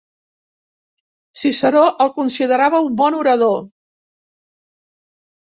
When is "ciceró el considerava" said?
1.41-2.81